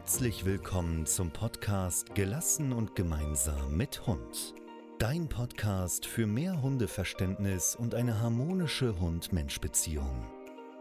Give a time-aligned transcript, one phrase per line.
[0.00, 4.54] Herzlich willkommen zum Podcast Gelassen und gemeinsam mit Hund.
[5.00, 10.24] Dein Podcast für mehr Hundeverständnis und eine harmonische Hund-Mensch-Beziehung.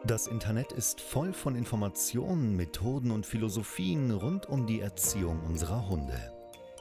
[0.05, 6.31] Das Internet ist voll von Informationen, Methoden und Philosophien rund um die Erziehung unserer Hunde.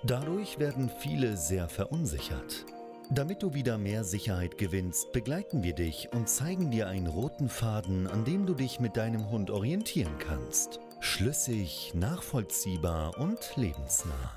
[0.05, 2.67] Dadurch werden viele sehr verunsichert.
[3.09, 8.07] Damit du wieder mehr Sicherheit gewinnst, begleiten wir dich und zeigen dir einen roten Faden,
[8.07, 10.81] an dem du dich mit deinem Hund orientieren kannst.
[11.01, 14.33] Schlüssig, nachvollziehbar und lebensnah.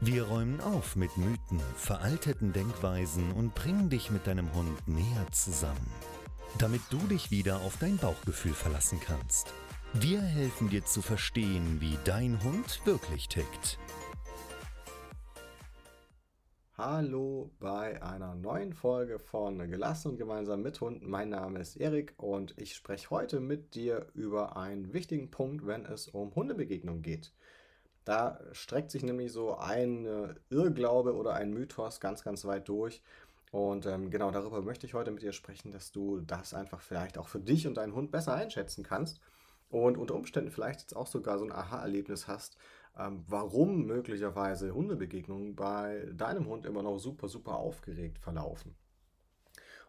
[0.00, 5.90] Wir räumen auf mit Mythen, veralteten Denkweisen und bringen dich mit deinem Hund näher zusammen,
[6.58, 9.52] damit du dich wieder auf dein Bauchgefühl verlassen kannst.
[9.92, 13.78] Wir helfen dir zu verstehen, wie dein Hund wirklich tickt.
[16.82, 21.02] Hallo bei einer neuen Folge von Gelassen und gemeinsam mit Hund.
[21.02, 25.84] Mein Name ist Erik und ich spreche heute mit dir über einen wichtigen Punkt, wenn
[25.84, 27.34] es um Hundebegegnungen geht.
[28.06, 33.02] Da streckt sich nämlich so ein äh, Irrglaube oder ein Mythos ganz, ganz weit durch.
[33.52, 37.18] Und ähm, genau darüber möchte ich heute mit dir sprechen, dass du das einfach vielleicht
[37.18, 39.20] auch für dich und deinen Hund besser einschätzen kannst
[39.68, 42.56] und unter Umständen vielleicht jetzt auch sogar so ein Aha-Erlebnis hast,
[42.98, 48.74] ähm, warum möglicherweise Hundebegegnungen bei deinem Hund immer noch super, super aufgeregt verlaufen.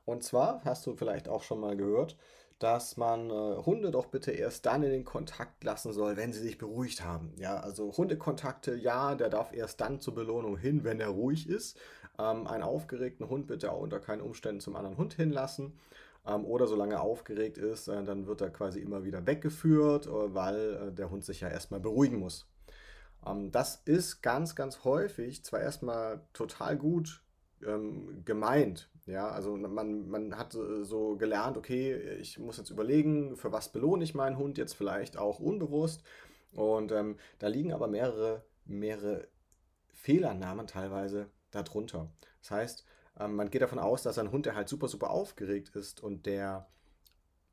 [0.06, 2.18] Und zwar hast du vielleicht auch schon mal gehört,
[2.62, 6.42] dass man äh, Hunde doch bitte erst dann in den Kontakt lassen soll, wenn sie
[6.42, 7.34] sich beruhigt haben.
[7.38, 11.80] Ja, also Hundekontakte, ja, der darf erst dann zur Belohnung hin, wenn er ruhig ist.
[12.20, 15.74] Ähm, einen aufgeregten Hund bitte auch unter keinen Umständen zum anderen Hund hinlassen.
[16.26, 20.34] Ähm, oder solange er aufgeregt ist, äh, dann wird er quasi immer wieder weggeführt, äh,
[20.36, 22.48] weil äh, der Hund sich ja erstmal beruhigen muss.
[23.26, 27.24] Ähm, das ist ganz, ganz häufig zwar erstmal total gut
[27.66, 28.90] ähm, gemeint.
[29.06, 33.72] Ja, also man, man hat äh, so gelernt, okay, ich muss jetzt überlegen, für was
[33.72, 36.04] belohne ich meinen Hund jetzt vielleicht auch unbewusst.
[36.54, 39.28] Und ähm, da liegen aber mehrere, mehrere
[39.94, 42.12] Fehlannahmen teilweise darunter.
[42.42, 42.86] Das heißt,
[43.20, 46.26] ähm, man geht davon aus, dass ein Hund, der halt super, super aufgeregt ist und
[46.26, 46.68] der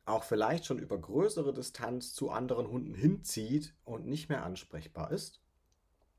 [0.04, 5.42] auch vielleicht schon über größere Distanz zu anderen Hunden hinzieht und nicht mehr ansprechbar ist,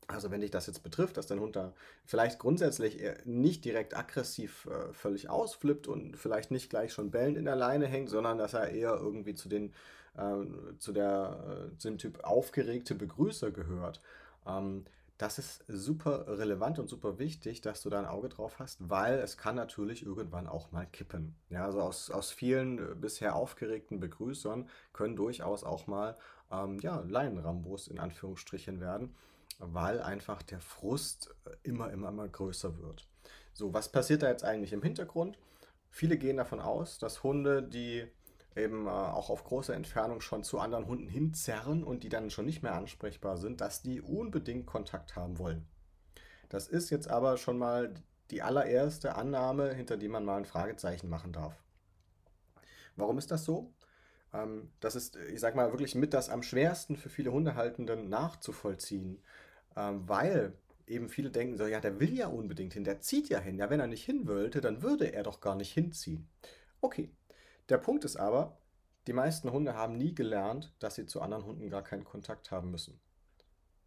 [0.10, 1.74] also wenn dich das jetzt betrifft, dass dein Hund da
[2.06, 7.46] vielleicht grundsätzlich nicht direkt aggressiv äh, völlig ausflippt und vielleicht nicht gleich schon bellend in
[7.46, 9.74] der Leine hängt, sondern dass er eher irgendwie zu den
[10.18, 14.02] äh, zu der äh, zu dem Typ aufgeregte Begrüßer gehört.
[14.48, 14.86] Ähm,
[15.20, 19.20] das ist super relevant und super wichtig, dass du da ein Auge drauf hast, weil
[19.20, 21.36] es kann natürlich irgendwann auch mal kippen.
[21.50, 26.18] Ja, also aus, aus vielen äh, bisher aufgeregten Begrüßern können durchaus auch mal
[26.52, 29.14] ähm, ja, Laienrambos in Anführungsstrichen werden
[29.58, 33.08] weil einfach der Frust äh, immer, immer, immer größer wird.
[33.54, 35.38] So, was passiert da jetzt eigentlich im Hintergrund?
[35.90, 38.08] Viele gehen davon aus, dass Hunde, die
[38.56, 42.46] eben äh, auch auf große Entfernung schon zu anderen Hunden hinzerren und die dann schon
[42.46, 45.68] nicht mehr ansprechbar sind, dass die unbedingt Kontakt haben wollen.
[46.50, 47.94] Das ist jetzt aber schon mal
[48.32, 51.64] die allererste Annahme, hinter die man mal ein Fragezeichen machen darf.
[52.96, 53.74] Warum ist das so?
[54.34, 59.22] Ähm, das ist, ich sag mal, wirklich mit das am schwersten für viele Hundehaltenden nachzuvollziehen,
[59.76, 60.54] ähm, weil
[60.88, 63.58] eben viele denken so, ja, der will ja unbedingt hin, der zieht ja hin.
[63.58, 66.28] Ja, wenn er nicht hin wollte, dann würde er doch gar nicht hinziehen.
[66.82, 67.12] Okay.
[67.70, 68.58] Der Punkt ist aber,
[69.06, 72.72] die meisten Hunde haben nie gelernt, dass sie zu anderen Hunden gar keinen Kontakt haben
[72.72, 73.00] müssen.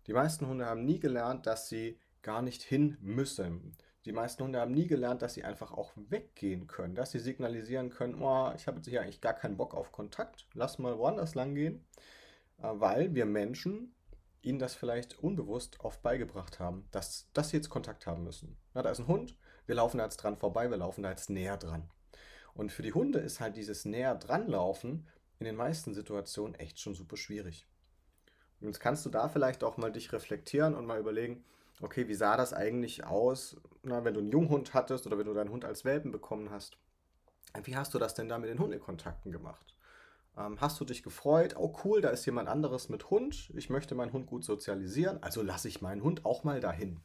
[0.06, 3.76] Die meisten Hunde haben nie gelernt, dass sie gar nicht hin müssen.
[4.04, 7.90] Die meisten Hunde haben nie gelernt, dass sie einfach auch weggehen können, dass sie signalisieren
[7.90, 11.34] können, oh, ich habe jetzt hier eigentlich gar keinen Bock auf Kontakt, lass mal woanders
[11.34, 11.84] lang gehen,
[12.58, 13.94] äh, weil wir Menschen
[14.42, 18.56] ihnen das vielleicht unbewusst oft beigebracht haben, dass, dass sie jetzt Kontakt haben müssen.
[18.74, 19.36] Na, da ist ein Hund,
[19.66, 21.88] wir laufen da jetzt dran vorbei, wir laufen da jetzt näher dran.
[22.54, 25.06] Und für die Hunde ist halt dieses näher dran laufen
[25.38, 27.66] in den meisten Situationen echt schon super schwierig.
[28.60, 31.44] Und jetzt kannst du da vielleicht auch mal dich reflektieren und mal überlegen,
[31.82, 35.34] okay, wie sah das eigentlich aus, na, wenn du einen Junghund hattest oder wenn du
[35.34, 36.78] deinen Hund als Welpen bekommen hast?
[37.64, 39.76] Wie hast du das denn da mit den Hundekontakten gemacht?
[40.38, 41.56] Ähm, hast du dich gefreut?
[41.58, 43.52] Oh cool, da ist jemand anderes mit Hund.
[43.54, 47.00] Ich möchte meinen Hund gut sozialisieren, also lasse ich meinen Hund auch mal dahin.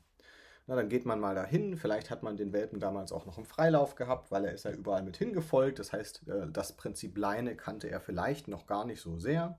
[0.68, 1.78] Na, dann geht man mal dahin.
[1.78, 4.72] Vielleicht hat man den Welpen damals auch noch im Freilauf gehabt, weil er ist ja
[4.72, 5.80] überall mit hingefolgt.
[5.80, 9.58] Das heißt, äh, das Prinzip Leine kannte er vielleicht noch gar nicht so sehr.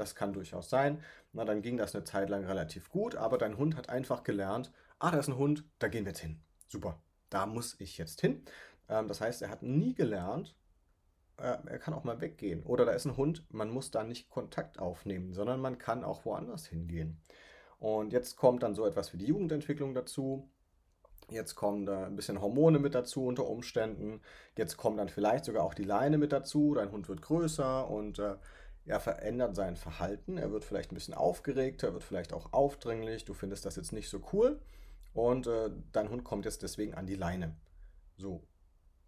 [0.00, 1.02] Das kann durchaus sein.
[1.34, 4.72] Na, dann ging das eine Zeit lang relativ gut, aber dein Hund hat einfach gelernt,
[4.98, 6.40] ah, da ist ein Hund, da gehen wir jetzt hin.
[6.68, 8.42] Super, da muss ich jetzt hin.
[8.88, 10.56] Ähm, das heißt, er hat nie gelernt,
[11.36, 12.62] äh, er kann auch mal weggehen.
[12.62, 16.24] Oder da ist ein Hund, man muss da nicht Kontakt aufnehmen, sondern man kann auch
[16.24, 17.20] woanders hingehen.
[17.78, 20.50] Und jetzt kommt dann so etwas wie die Jugendentwicklung dazu.
[21.30, 24.22] Jetzt kommen da ein bisschen Hormone mit dazu unter Umständen.
[24.56, 26.74] Jetzt kommt dann vielleicht sogar auch die Leine mit dazu.
[26.74, 28.36] Dein Hund wird größer und äh,
[28.90, 33.24] er verändert sein Verhalten, er wird vielleicht ein bisschen aufgeregt, er wird vielleicht auch aufdringlich,
[33.24, 34.60] du findest das jetzt nicht so cool
[35.14, 37.56] und äh, dein Hund kommt jetzt deswegen an die Leine.
[38.16, 38.42] So.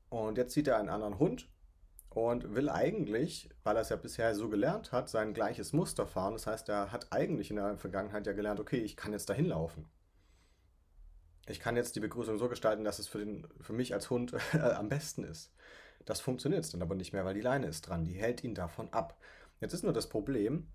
[0.08, 1.49] Und jetzt sieht er einen anderen Hund
[2.11, 6.35] und will eigentlich, weil er es ja bisher so gelernt hat, sein gleiches Muster fahren.
[6.35, 9.46] Das heißt, er hat eigentlich in der Vergangenheit ja gelernt, okay, ich kann jetzt dahin
[9.46, 9.88] laufen.
[11.49, 14.35] Ich kann jetzt die Begrüßung so gestalten, dass es für, den, für mich als Hund
[14.52, 15.52] am besten ist.
[16.05, 18.05] Das funktioniert dann aber nicht mehr, weil die Leine ist dran.
[18.05, 19.19] Die hält ihn davon ab.
[19.62, 20.67] Jetzt ist nur das Problem,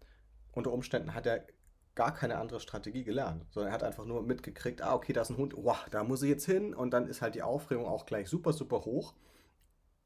[0.53, 1.45] unter Umständen hat er
[1.93, 5.29] gar keine andere Strategie gelernt, sondern er hat einfach nur mitgekriegt, ah, okay, da ist
[5.29, 8.05] ein Hund, wow, da muss ich jetzt hin und dann ist halt die Aufregung auch
[8.05, 9.13] gleich super, super hoch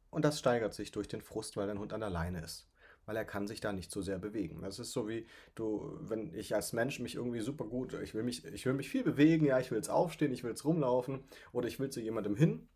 [0.09, 2.71] und das steigert sich durch den Frust, weil dein Hund an der Leine ist,
[3.05, 4.63] weil er kann sich da nicht so sehr bewegen.
[4.63, 8.23] Das ist so wie du, wenn ich als Mensch mich irgendwie super gut, ich will
[8.23, 11.23] mich, ich will mich viel bewegen, ja, ich will jetzt aufstehen, ich will jetzt rumlaufen
[11.51, 12.67] oder ich will zu jemandem hin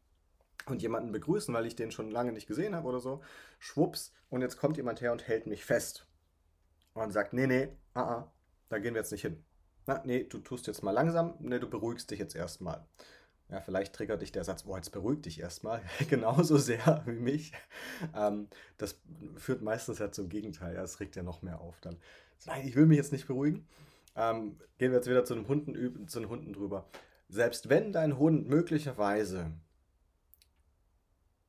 [0.68, 3.22] und jemanden begrüßen, weil ich den schon lange nicht gesehen habe oder so,
[3.60, 6.07] schwupps, und jetzt kommt jemand her und hält mich fest
[6.94, 8.31] und sagt, nee, nee, ah, ah,
[8.69, 9.44] da gehen wir jetzt nicht hin.
[9.86, 12.86] Na, nee, du tust jetzt mal langsam, nee, du beruhigst dich jetzt erstmal.
[13.50, 17.52] Ja, vielleicht triggert dich der Satz, boah, jetzt beruhig dich erstmal, genauso sehr wie mich.
[18.16, 18.48] Ähm,
[18.78, 19.00] das
[19.36, 21.98] führt meistens ja zum Gegenteil, ja, es regt ja noch mehr auf dann.
[22.46, 23.68] Nein, ich will mich jetzt nicht beruhigen.
[24.16, 26.90] Ähm, gehen wir jetzt wieder zu den Hunden, zu den Hunden drüber.
[27.28, 29.52] Selbst wenn dein Hund möglicherweise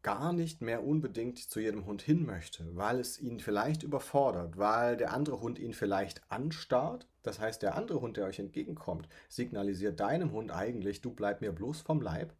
[0.07, 4.97] gar nicht mehr unbedingt zu jedem Hund hin möchte, weil es ihn vielleicht überfordert, weil
[4.97, 7.09] der andere Hund ihn vielleicht anstarrt.
[7.25, 11.51] Das heißt, der andere Hund, der euch entgegenkommt, signalisiert deinem Hund eigentlich, du bleib mir
[11.51, 12.33] bloß vom Leib.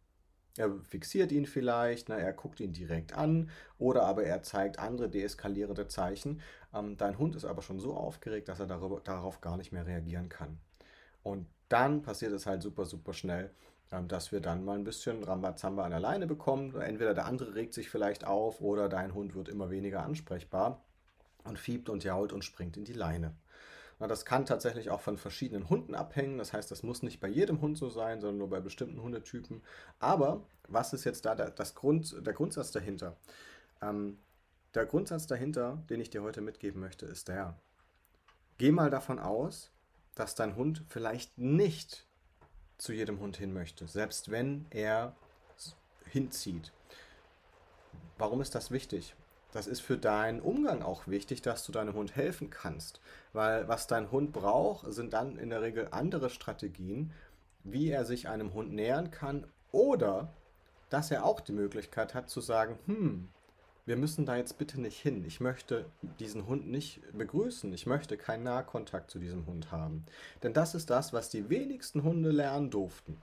[0.55, 5.09] Er fixiert ihn vielleicht, na, er guckt ihn direkt an oder aber er zeigt andere
[5.09, 6.39] deeskalierende Zeichen.
[6.73, 9.85] Ähm, dein Hund ist aber schon so aufgeregt, dass er darüber, darauf gar nicht mehr
[9.85, 10.57] reagieren kann.
[11.21, 13.51] Und dann passiert es halt super, super schnell,
[14.07, 16.75] dass wir dann mal ein bisschen Rambazamba an der Leine bekommen.
[16.79, 20.81] Entweder der andere regt sich vielleicht auf oder dein Hund wird immer weniger ansprechbar
[21.45, 23.33] und fiebt und jault und springt in die Leine.
[23.99, 26.37] das kann tatsächlich auch von verschiedenen Hunden abhängen.
[26.37, 29.61] Das heißt, das muss nicht bei jedem Hund so sein, sondern nur bei bestimmten Hundetypen.
[29.99, 33.15] Aber was ist jetzt da das Grund, der Grundsatz dahinter?
[33.81, 34.19] Ähm,
[34.73, 37.57] der Grundsatz dahinter, den ich dir heute mitgeben möchte, ist der.
[38.57, 39.71] Geh mal davon aus,
[40.13, 42.06] dass dein Hund vielleicht nicht
[42.77, 45.15] zu jedem Hund hin möchte, selbst wenn er
[46.05, 46.71] hinzieht.
[48.17, 49.15] Warum ist das wichtig?
[49.51, 52.99] Das ist für deinen Umgang auch wichtig, dass du deinem Hund helfen kannst.
[53.33, 57.13] Weil was dein Hund braucht, sind dann in der Regel andere Strategien,
[57.63, 60.33] wie er sich einem Hund nähern kann oder
[60.89, 63.29] dass er auch die Möglichkeit hat zu sagen, hm,
[63.87, 65.23] wir müssen da jetzt bitte nicht hin.
[65.25, 65.85] Ich möchte
[66.19, 67.71] diesen Hund nicht begrüßen.
[67.71, 70.05] Ich möchte keinen Nahkontakt zu diesem Hund haben.
[70.43, 73.17] Denn das ist das, was die wenigsten Hunde lernen durften.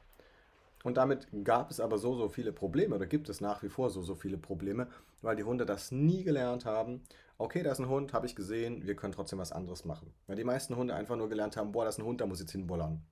[0.82, 3.90] Und damit gab es aber so, so viele Probleme oder gibt es nach wie vor
[3.90, 4.86] so, so viele Probleme,
[5.20, 7.02] weil die Hunde das nie gelernt haben.
[7.36, 10.14] Okay, da ist ein Hund, habe ich gesehen, wir können trotzdem was anderes machen.
[10.26, 12.38] Weil die meisten Hunde einfach nur gelernt haben, boah, da ist ein Hund, da muss
[12.38, 13.02] ich jetzt hinbollern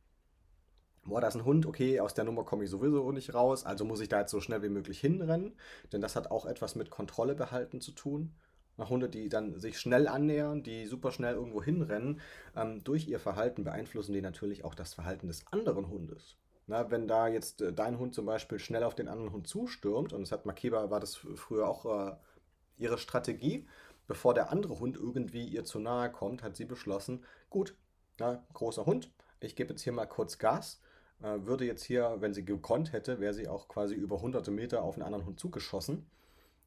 [1.05, 3.85] boah, da ist ein Hund, okay, aus der Nummer komme ich sowieso nicht raus, also
[3.85, 5.55] muss ich da jetzt so schnell wie möglich hinrennen,
[5.93, 8.33] denn das hat auch etwas mit Kontrolle behalten zu tun.
[8.79, 12.21] Hunde, die dann sich schnell annähern, die super schnell irgendwo hinrennen,
[12.57, 16.37] ähm, durch ihr Verhalten beeinflussen die natürlich auch das Verhalten des anderen Hundes.
[16.67, 20.13] Na, wenn da jetzt äh, dein Hund zum Beispiel schnell auf den anderen Hund zustürmt,
[20.13, 22.17] und es hat Makeba, war das früher auch äh,
[22.77, 23.69] ihre Strategie,
[24.07, 27.77] bevor der andere Hund irgendwie ihr zu nahe kommt, hat sie beschlossen, gut,
[28.19, 29.11] na, großer Hund,
[29.41, 30.81] ich gebe jetzt hier mal kurz Gas
[31.23, 34.95] würde jetzt hier, wenn sie gekonnt hätte, wäre sie auch quasi über hunderte Meter auf
[34.95, 36.07] einen anderen Hund zugeschossen.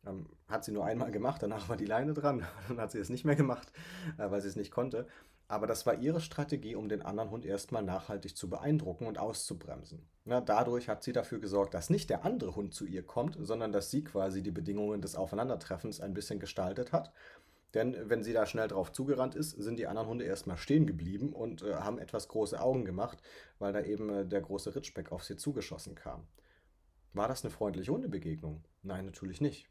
[0.05, 2.45] Ähm, hat sie nur einmal gemacht, danach war die Leine dran.
[2.67, 3.71] Dann hat sie es nicht mehr gemacht,
[4.17, 5.07] äh, weil sie es nicht konnte.
[5.47, 10.01] Aber das war ihre Strategie, um den anderen Hund erstmal nachhaltig zu beeindrucken und auszubremsen.
[10.23, 13.71] Na, dadurch hat sie dafür gesorgt, dass nicht der andere Hund zu ihr kommt, sondern
[13.71, 17.11] dass sie quasi die Bedingungen des Aufeinandertreffens ein bisschen gestaltet hat
[17.75, 21.33] denn wenn sie da schnell drauf zugerannt ist, sind die anderen Hunde erstmal stehen geblieben
[21.33, 23.21] und äh, haben etwas große Augen gemacht,
[23.59, 26.25] weil da eben äh, der große Ritschbeck auf sie zugeschossen kam.
[27.13, 28.63] War das eine freundliche Hundebegegnung?
[28.81, 29.69] Nein, natürlich nicht.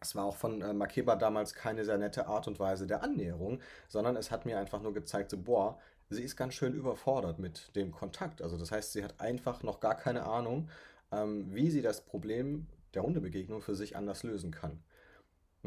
[0.00, 3.60] Es war auch von äh, Makeba damals keine sehr nette Art und Weise der Annäherung,
[3.88, 5.78] sondern es hat mir einfach nur gezeigt, so, boah,
[6.10, 8.40] sie ist ganz schön überfordert mit dem Kontakt.
[8.40, 10.68] Also das heißt, sie hat einfach noch gar keine Ahnung,
[11.10, 14.82] ähm, wie sie das Problem der Hundebegegnung für sich anders lösen kann.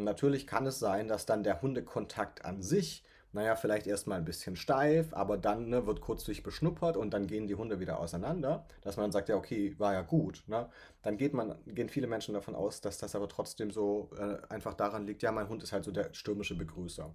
[0.03, 4.55] Natürlich kann es sein, dass dann der Hundekontakt an sich, naja, vielleicht erstmal ein bisschen
[4.55, 8.97] steif, aber dann ne, wird kurzlich beschnuppert und dann gehen die Hunde wieder auseinander, dass
[8.97, 10.43] man dann sagt, ja, okay, war ja gut.
[10.47, 10.69] Ne?
[11.03, 14.73] Dann geht man, gehen viele Menschen davon aus, dass das aber trotzdem so äh, einfach
[14.73, 17.13] daran liegt, ja, mein Hund ist halt so der stürmische Begrüßer.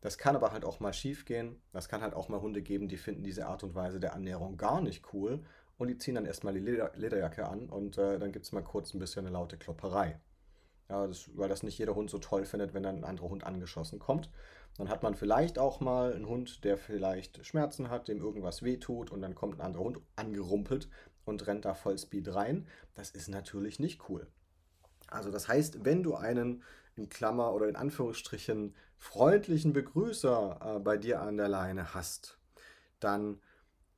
[0.00, 1.60] Das kann aber halt auch mal schief gehen.
[1.72, 4.56] Das kann halt auch mal Hunde geben, die finden diese Art und Weise der Annäherung
[4.56, 5.42] gar nicht cool
[5.78, 8.62] und die ziehen dann erstmal die Leder Lederjacke an und äh, dann gibt es mal
[8.62, 10.20] kurz ein bisschen eine laute Klopperei.
[10.88, 13.44] Ja, das, weil das nicht jeder Hund so toll findet, wenn dann ein anderer Hund
[13.44, 14.30] angeschossen kommt.
[14.76, 19.10] Dann hat man vielleicht auch mal einen Hund, der vielleicht Schmerzen hat, dem irgendwas wehtut
[19.10, 20.88] und dann kommt ein anderer Hund angerumpelt
[21.24, 22.66] und rennt da Vollspeed rein.
[22.94, 24.26] Das ist natürlich nicht cool.
[25.08, 26.62] Also das heißt, wenn du einen
[26.96, 32.38] in Klammer oder in Anführungsstrichen freundlichen Begrüßer äh, bei dir an der Leine hast,
[33.00, 33.40] dann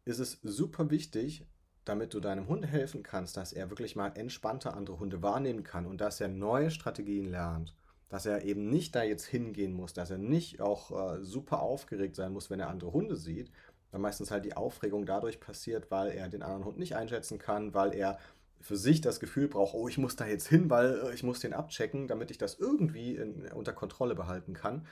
[0.05, 1.47] ist es super wichtig,
[1.87, 5.87] damit du deinem Hund helfen kannst, dass er wirklich mal entspannter andere Hunde wahrnehmen kann
[5.87, 7.75] und dass er neue Strategien lernt.
[8.09, 12.17] Dass er eben nicht da jetzt hingehen muss, dass er nicht auch äh, super aufgeregt
[12.17, 13.51] sein muss, wenn er andere Hunde sieht.
[13.91, 17.73] Weil meistens halt die Aufregung dadurch passiert, weil er den anderen Hund nicht einschätzen kann,
[17.73, 18.19] weil er
[18.61, 21.41] für sich das Gefühl braucht, oh, ich muss da jetzt hin, weil äh, ich muss
[21.41, 24.87] den abchecken, damit ich das irgendwie in, unter Kontrolle behalten kann.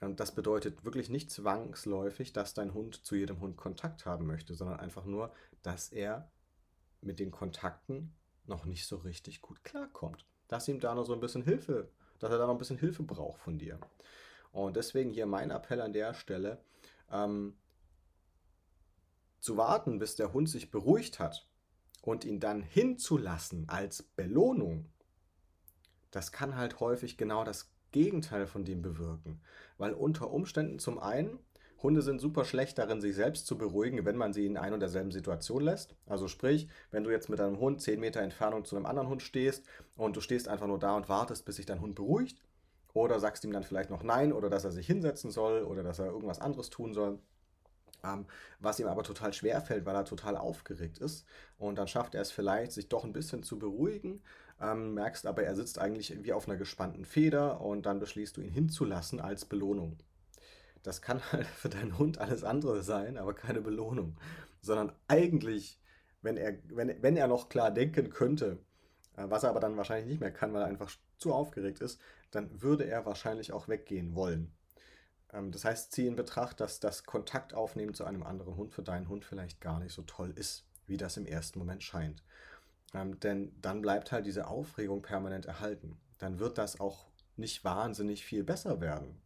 [0.00, 4.54] Und das bedeutet wirklich nicht zwangsläufig, dass dein Hund zu jedem Hund Kontakt haben möchte,
[4.54, 5.32] sondern einfach nur,
[5.64, 6.30] dass er
[7.00, 8.14] mit den Kontakten
[8.46, 10.26] noch nicht so richtig gut klarkommt.
[10.46, 11.90] Dass ihm da noch so ein bisschen Hilfe,
[12.20, 13.80] dass er da noch ein bisschen Hilfe braucht von dir.
[14.52, 16.62] Und deswegen hier mein Appell an der Stelle,
[17.10, 17.56] ähm,
[19.40, 21.48] zu warten, bis der Hund sich beruhigt hat
[22.02, 24.86] und ihn dann hinzulassen als Belohnung,
[26.10, 29.40] das kann halt häufig genau das Gegenteil von dem bewirken.
[29.78, 31.38] Weil unter Umständen zum einen,
[31.84, 34.80] Hunde sind super schlecht darin, sich selbst zu beruhigen, wenn man sie in ein und
[34.80, 35.94] derselben Situation lässt.
[36.06, 39.22] Also sprich, wenn du jetzt mit deinem Hund 10 Meter Entfernung zu einem anderen Hund
[39.22, 42.40] stehst und du stehst einfach nur da und wartest, bis sich dein Hund beruhigt,
[42.94, 45.98] oder sagst ihm dann vielleicht noch Nein oder dass er sich hinsetzen soll oder dass
[45.98, 47.18] er irgendwas anderes tun soll,
[48.02, 48.24] ähm,
[48.60, 51.26] was ihm aber total schwer fällt, weil er total aufgeregt ist.
[51.58, 54.22] Und dann schafft er es vielleicht, sich doch ein bisschen zu beruhigen,
[54.58, 58.40] ähm, merkst aber, er sitzt eigentlich wie auf einer gespannten Feder und dann beschließt du
[58.40, 59.98] ihn hinzulassen als Belohnung.
[60.84, 64.16] Das kann halt für deinen Hund alles andere sein, aber keine Belohnung.
[64.60, 65.80] Sondern eigentlich,
[66.22, 68.58] wenn er, wenn, wenn er noch klar denken könnte,
[69.16, 72.00] äh, was er aber dann wahrscheinlich nicht mehr kann, weil er einfach zu aufgeregt ist,
[72.30, 74.52] dann würde er wahrscheinlich auch weggehen wollen.
[75.32, 79.08] Ähm, das heißt, zieh in Betracht, dass das Kontaktaufnehmen zu einem anderen Hund für deinen
[79.08, 82.22] Hund vielleicht gar nicht so toll ist, wie das im ersten Moment scheint.
[82.94, 85.98] Ähm, denn dann bleibt halt diese Aufregung permanent erhalten.
[86.18, 89.20] Dann wird das auch nicht wahnsinnig viel besser werden.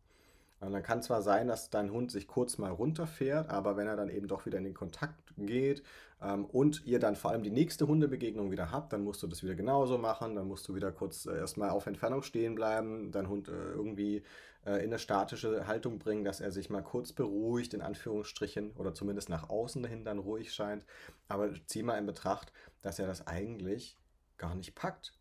[0.61, 3.97] Und dann kann zwar sein, dass dein Hund sich kurz mal runterfährt, aber wenn er
[3.97, 5.85] dann eben doch wieder in den Kontakt geht
[6.21, 9.43] ähm, und ihr dann vor allem die nächste Hundebegegnung wieder habt, dann musst du das
[9.43, 10.35] wieder genauso machen.
[10.35, 14.25] Dann musst du wieder kurz äh, erstmal auf Entfernung stehen bleiben, dein Hund äh, irgendwie
[14.67, 18.95] äh, in eine statische Haltung bringen, dass er sich mal kurz beruhigt, in Anführungsstrichen, oder
[18.95, 20.85] zumindest nach außen hin dann ruhig scheint.
[21.29, 23.97] Aber zieh mal in Betracht, dass er das eigentlich
[24.39, 25.15] gar nicht packt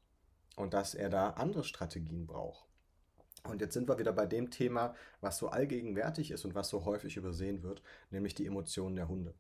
[0.56, 2.67] und dass er da andere Strategien braucht.
[3.50, 6.86] Und jetzt sind wir wieder bei dem Thema, was so allgegenwärtig ist und was so
[6.86, 9.34] häufig übersehen wird, nämlich die Emotionen der Hunde.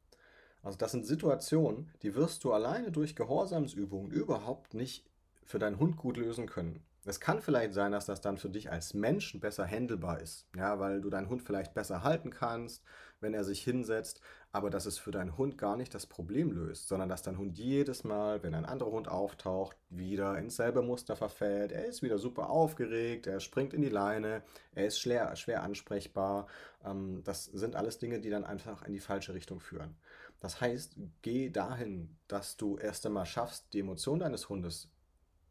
[0.63, 5.05] Also das sind Situationen, die wirst du alleine durch Gehorsamsübungen überhaupt nicht
[5.45, 6.83] für deinen Hund gut lösen können.
[7.05, 10.77] Es kann vielleicht sein, dass das dann für dich als Mensch besser handelbar ist, ja,
[10.79, 12.83] weil du deinen Hund vielleicht besser halten kannst,
[13.19, 14.21] wenn er sich hinsetzt,
[14.51, 17.57] aber dass es für deinen Hund gar nicht das Problem löst, sondern dass dein Hund
[17.57, 21.71] jedes Mal, wenn ein anderer Hund auftaucht, wieder ins selbe Muster verfällt.
[21.71, 24.43] Er ist wieder super aufgeregt, er springt in die Leine,
[24.74, 26.47] er ist schwer, schwer ansprechbar.
[26.86, 29.95] Ähm, das sind alles Dinge, die dann einfach in die falsche Richtung führen.
[30.39, 34.89] Das heißt, geh dahin, dass du erst einmal schaffst, die Emotion deines Hundes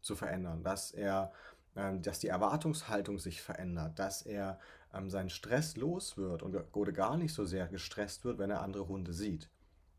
[0.00, 1.32] zu verändern, dass er,
[1.74, 4.58] ähm, dass die Erwartungshaltung sich verändert, dass er
[4.96, 8.62] ähm, seinen Stress los wird und oder gar nicht so sehr gestresst wird, wenn er
[8.62, 9.50] andere Hunde sieht.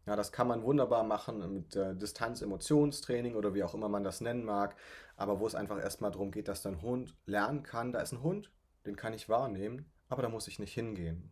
[0.05, 4.21] Ja, das kann man wunderbar machen mit äh, Distanz-Emotionstraining oder wie auch immer man das
[4.21, 4.75] nennen mag,
[5.17, 8.23] aber wo es einfach erstmal darum geht, dass dein Hund lernen kann, da ist ein
[8.23, 8.49] Hund,
[8.85, 11.29] den kann ich wahrnehmen, aber da muss ich nicht hingehen.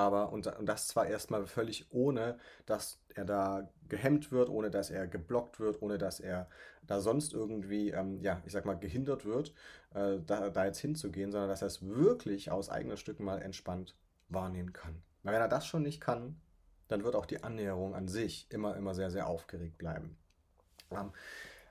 [0.00, 4.88] Aber, und, und das zwar erstmal völlig ohne, dass er da gehemmt wird, ohne dass
[4.88, 6.48] er geblockt wird, ohne dass er
[6.86, 9.52] da sonst irgendwie, ähm, ja, ich sag mal, gehindert wird,
[9.92, 13.94] äh, da, da jetzt hinzugehen, sondern dass er es wirklich aus eigenen Stücken mal entspannt
[14.30, 15.02] wahrnehmen kann.
[15.22, 16.40] Weil wenn er das schon nicht kann,
[16.88, 20.16] dann wird auch die Annäherung an sich immer, immer sehr, sehr aufgeregt bleiben.
[20.90, 21.12] Ähm,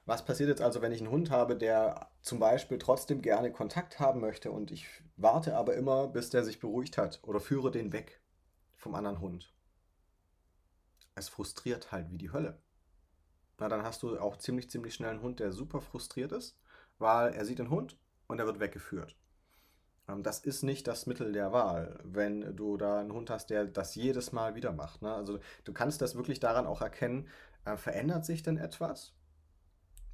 [0.06, 4.00] was passiert jetzt also, wenn ich einen Hund habe, der zum Beispiel trotzdem gerne Kontakt
[4.00, 7.92] haben möchte und ich warte aber immer, bis der sich beruhigt hat oder führe den
[7.92, 8.19] weg
[8.80, 9.54] vom anderen Hund?
[11.14, 12.60] Es frustriert halt wie die Hölle.
[13.60, 16.58] Na, dann hast du auch ziemlich, ziemlich schnell einen Hund, der super frustriert ist,
[16.98, 19.16] weil er sieht den Hund und er wird weggeführt.
[20.08, 23.66] Ähm, das ist nicht das Mittel der Wahl, wenn du da einen Hund hast, der
[23.66, 25.04] das jedes Mal wieder macht.
[25.04, 25.14] Ne?
[25.14, 27.28] Also du kannst das wirklich daran auch erkennen,
[27.66, 29.14] äh, verändert sich denn etwas?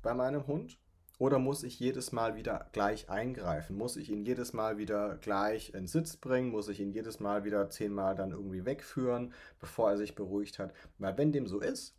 [0.05, 0.77] bei meinem Hund?
[1.17, 3.77] Oder muss ich jedes Mal wieder gleich eingreifen?
[3.77, 6.49] Muss ich ihn jedes Mal wieder gleich in Sitz bringen?
[6.49, 10.73] Muss ich ihn jedes Mal wieder zehnmal dann irgendwie wegführen, bevor er sich beruhigt hat?
[10.97, 11.95] Weil wenn dem so ist,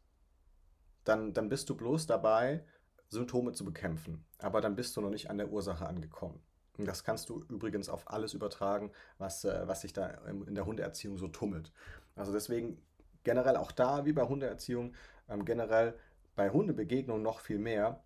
[1.05, 2.65] dann, dann bist du bloß dabei,
[3.09, 4.25] Symptome zu bekämpfen.
[4.39, 6.41] Aber dann bist du noch nicht an der Ursache angekommen.
[6.79, 11.17] Das kannst du übrigens auf alles übertragen, was, äh, was sich da in der Hundeerziehung
[11.17, 11.73] so tummelt.
[12.17, 12.83] Also deswegen
[13.25, 14.95] generell auch da, wie bei Hundeerziehung,
[15.29, 15.95] ähm, generell
[16.35, 18.05] bei Hundebegegnungen noch viel mehr,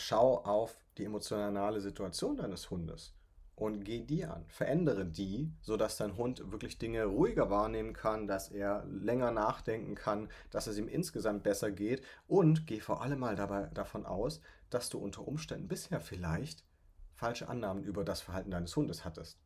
[0.00, 3.14] schau auf die emotionale Situation deines Hundes
[3.60, 4.44] und geh die an.
[4.48, 10.30] Verändere die, sodass dein Hund wirklich Dinge ruhiger wahrnehmen kann, dass er länger nachdenken kann,
[10.50, 14.40] dass es ihm insgesamt besser geht und geh vor allem mal dabei davon aus,
[14.70, 16.64] dass du unter Umständen bisher vielleicht
[17.12, 19.38] falsche Annahmen über das Verhalten deines Hundes hattest.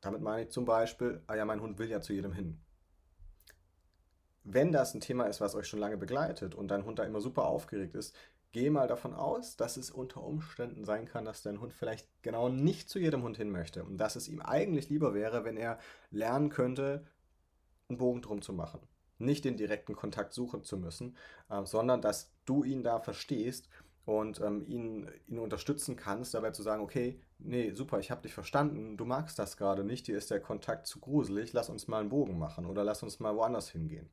[0.00, 2.60] Damit meine ich zum Beispiel, ah ja, mein Hund will ja zu jedem hin.
[4.44, 7.20] Wenn das ein Thema ist, was euch schon lange begleitet und dein Hund da immer
[7.20, 8.14] super aufgeregt ist,
[8.54, 12.48] geh mal davon aus, dass es unter Umständen sein kann, dass dein Hund vielleicht genau
[12.48, 15.78] nicht zu jedem Hund hin möchte und dass es ihm eigentlich lieber wäre, wenn er
[16.10, 17.04] lernen könnte,
[17.88, 18.80] einen Bogen drum zu machen.
[19.18, 21.16] Nicht den direkten Kontakt suchen zu müssen,
[21.50, 23.68] äh, sondern dass du ihn da verstehst
[24.04, 28.34] und ähm, ihn, ihn unterstützen kannst, dabei zu sagen, okay, nee, super, ich habe dich
[28.34, 32.00] verstanden, du magst das gerade nicht, dir ist der Kontakt zu gruselig, lass uns mal
[32.00, 34.08] einen Bogen machen oder lass uns mal woanders hingehen.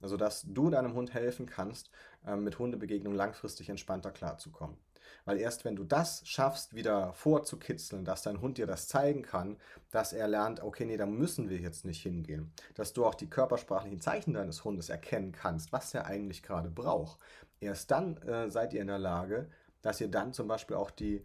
[0.00, 1.90] Also, dass du deinem Hund helfen kannst,
[2.26, 4.76] ähm, mit Hundebegegnung langfristig entspannter klarzukommen.
[5.24, 9.56] Weil erst wenn du das schaffst, wieder vorzukitzeln, dass dein Hund dir das zeigen kann,
[9.90, 13.30] dass er lernt, okay, nee, da müssen wir jetzt nicht hingehen, dass du auch die
[13.30, 17.18] körpersprachlichen Zeichen deines Hundes erkennen kannst, was er eigentlich gerade braucht.
[17.60, 19.48] Erst dann äh, seid ihr in der Lage,
[19.82, 21.24] dass ihr dann zum Beispiel auch die,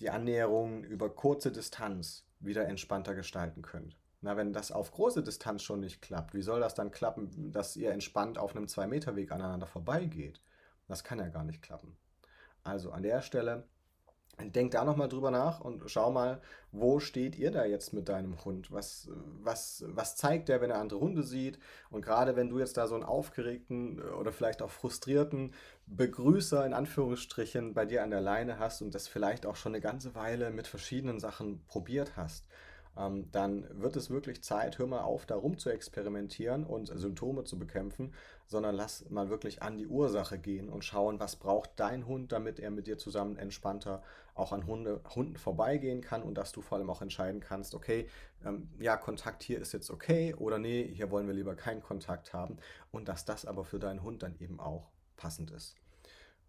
[0.00, 3.96] die Annäherung über kurze Distanz wieder entspannter gestalten könnt.
[4.22, 7.76] Na, wenn das auf große Distanz schon nicht klappt, wie soll das dann klappen, dass
[7.76, 10.40] ihr entspannt auf einem 2-Meter-Weg aneinander vorbeigeht?
[10.86, 11.96] Das kann ja gar nicht klappen.
[12.62, 13.64] Also an der Stelle,
[14.38, 18.44] denk da nochmal drüber nach und schau mal, wo steht ihr da jetzt mit deinem
[18.44, 18.70] Hund?
[18.70, 19.10] Was,
[19.42, 21.58] was, was zeigt der, wenn er andere Hunde sieht?
[21.90, 25.52] Und gerade wenn du jetzt da so einen aufgeregten oder vielleicht auch frustrierten
[25.86, 29.82] Begrüßer in Anführungsstrichen bei dir an der Leine hast und das vielleicht auch schon eine
[29.82, 32.46] ganze Weile mit verschiedenen Sachen probiert hast,
[32.96, 37.44] ähm, dann wird es wirklich Zeit, hör mal auf, da rum zu experimentieren und Symptome
[37.44, 38.12] zu bekämpfen,
[38.46, 42.60] sondern lass mal wirklich an die Ursache gehen und schauen, was braucht dein Hund, damit
[42.60, 44.02] er mit dir zusammen entspannter
[44.34, 48.08] auch an Hunde, Hunden vorbeigehen kann und dass du vor allem auch entscheiden kannst, okay,
[48.44, 52.32] ähm, ja, Kontakt hier ist jetzt okay oder nee, hier wollen wir lieber keinen Kontakt
[52.32, 52.56] haben
[52.90, 55.76] und dass das aber für deinen Hund dann eben auch passend ist.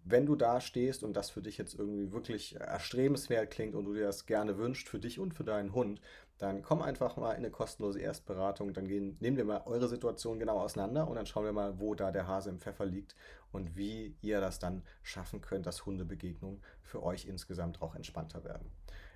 [0.05, 3.93] Wenn du da stehst und das für dich jetzt irgendwie wirklich erstrebenswert klingt und du
[3.93, 6.01] dir das gerne wünscht für dich und für deinen Hund,
[6.37, 8.73] dann komm einfach mal in eine kostenlose Erstberatung.
[8.73, 11.95] Dann gehen, nehmen wir mal eure Situation genau auseinander und dann schauen wir mal, wo
[11.95, 13.15] da der Hase im Pfeffer liegt
[13.51, 18.71] und wie ihr das dann schaffen könnt, dass Hundebegegnungen für euch insgesamt auch entspannter werden.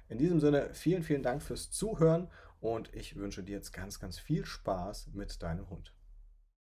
[0.10, 2.30] In diesem Sinne, vielen, vielen Dank fürs Zuhören
[2.62, 5.97] und ich wünsche dir jetzt ganz, ganz viel Spaß mit deinem Hund.